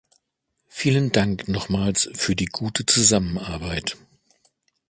[0.67, 3.97] Vielen Dank nochmals für die gute Zusammenarbeit!